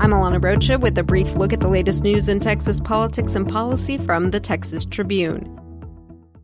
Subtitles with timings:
[0.00, 3.46] I'm Alana Rocha with a brief look at the latest news in Texas politics and
[3.46, 5.42] policy from the Texas Tribune.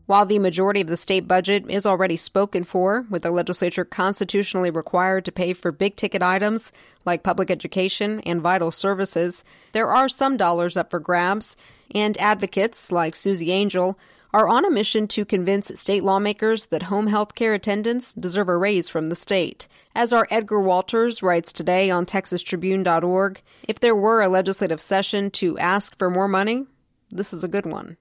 [0.04, 4.70] While the majority of the state budget is already spoken for, with the legislature constitutionally
[4.70, 6.70] required to pay for big ticket items
[7.06, 9.42] like public education and vital services,
[9.72, 11.56] there are some dollars up for grabs,
[11.94, 13.98] and advocates like Susie Angel
[14.36, 18.56] are on a mission to convince state lawmakers that home health care attendants deserve a
[18.58, 19.66] raise from the state.
[19.94, 25.56] As our Edgar Walters writes today on TexasTribune.org, if there were a legislative session to
[25.56, 26.66] ask for more money,
[27.10, 27.96] this is a good one.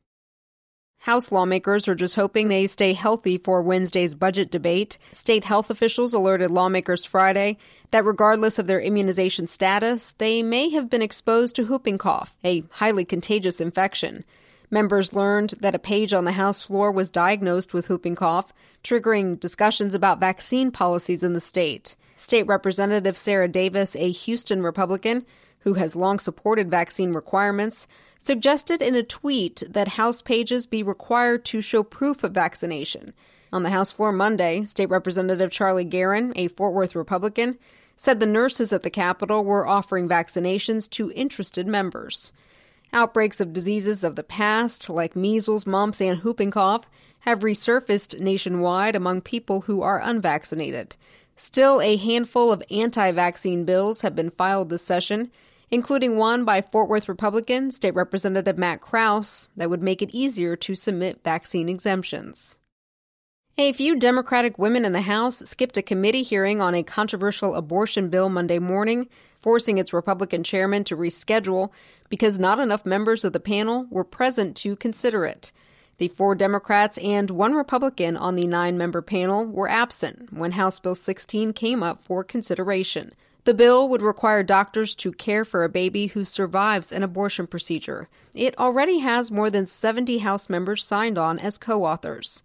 [0.98, 4.98] House lawmakers are just hoping they stay healthy for Wednesday's budget debate.
[5.14, 7.58] State health officials alerted lawmakers Friday
[7.92, 12.66] that regardless of their immunization status, they may have been exposed to whooping cough, a
[12.72, 14.26] highly contagious infection.
[14.70, 19.40] Members learned that a page on the House floor was diagnosed with whooping cough, triggering
[19.40, 21.96] discussions about vaccine policies in the state.
[22.18, 25.26] State Representative Sarah Davis, a Houston Republican
[25.62, 27.88] who has long supported vaccine requirements,
[28.20, 33.14] suggested in a tweet that House pages be required to show proof of vaccination.
[33.52, 37.58] On the House floor Monday, State Representative Charlie Geren, a Fort Worth Republican,
[37.98, 42.32] said the nurses at the Capitol were offering vaccinations to interested members.
[42.96, 48.96] Outbreaks of diseases of the past, like measles, mumps, and whooping cough, have resurfaced nationwide
[48.96, 50.96] among people who are unvaccinated.
[51.36, 55.30] Still, a handful of anti vaccine bills have been filed this session,
[55.70, 60.56] including one by Fort Worth Republican State Representative Matt Krause that would make it easier
[60.56, 62.60] to submit vaccine exemptions.
[63.58, 68.08] A few Democratic women in the House skipped a committee hearing on a controversial abortion
[68.08, 69.10] bill Monday morning
[69.46, 71.70] forcing its Republican chairman to reschedule
[72.10, 75.52] because not enough members of the panel were present to consider it.
[76.00, 80.80] The four Democrats and one Republican on the nine member panel were absent when House
[80.80, 83.14] Bill 16 came up for consideration.
[83.44, 88.10] The bill would require doctors to care for a baby who survives an abortion procedure.
[88.34, 92.42] It already has more than 70 House members signed on as co authors.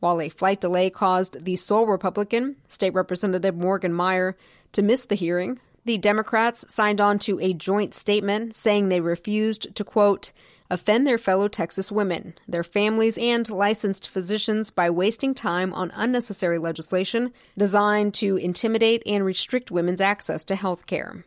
[0.00, 4.36] While a flight delay caused the sole Republican, State Representative Morgan Meyer,
[4.72, 9.74] to miss the hearing, the Democrats signed on to a joint statement saying they refused
[9.74, 10.32] to, quote,
[10.70, 16.58] offend their fellow Texas women, their families, and licensed physicians by wasting time on unnecessary
[16.58, 21.24] legislation designed to intimidate and restrict women's access to health care.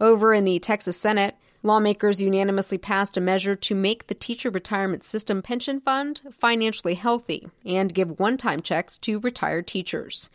[0.00, 5.04] Over in the Texas Senate, lawmakers unanimously passed a measure to make the teacher retirement
[5.04, 10.28] system pension fund financially healthy and give one time checks to retired teachers.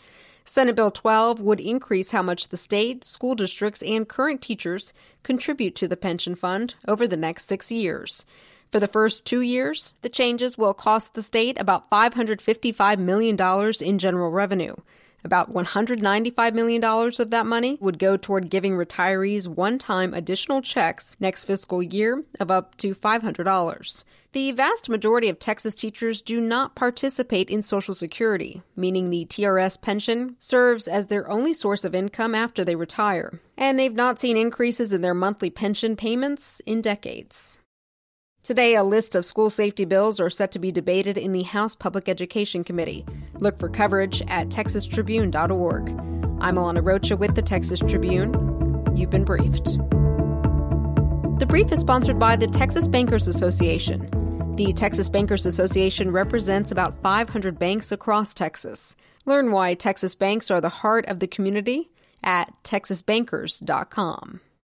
[0.44, 4.94] Senate Bill 12 would increase how much the state, school districts, and current teachers
[5.24, 8.26] contribute to the pension fund over the next six years.
[8.72, 13.38] For the first two years, the changes will cost the state about $555 million
[13.82, 14.76] in general revenue.
[15.24, 21.16] About $195 million of that money would go toward giving retirees one time additional checks
[21.20, 24.04] next fiscal year of up to $500.
[24.34, 29.82] The vast majority of Texas teachers do not participate in Social Security, meaning the TRS
[29.82, 34.38] pension serves as their only source of income after they retire, and they've not seen
[34.38, 37.61] increases in their monthly pension payments in decades.
[38.44, 41.76] Today, a list of school safety bills are set to be debated in the House
[41.76, 43.06] Public Education Committee.
[43.36, 45.90] Look for coverage at texastribune.org.
[46.42, 48.34] I'm Alana Rocha with the Texas Tribune.
[48.96, 49.78] You've been briefed.
[51.38, 54.10] The brief is sponsored by the Texas Bankers Association.
[54.56, 58.96] The Texas Bankers Association represents about 500 banks across Texas.
[59.26, 61.92] Learn why Texas banks are the heart of the community
[62.24, 64.42] at texasbankers.com.